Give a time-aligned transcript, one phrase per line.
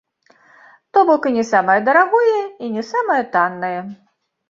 [0.93, 3.79] То бок і не самае дарагое, і не самае таннае.